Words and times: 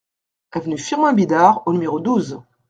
Avenue 0.51 0.79
Firmin 0.79 1.13
Bidard 1.13 1.61
au 1.67 1.73
numéro 1.73 1.99
douze 1.99 2.41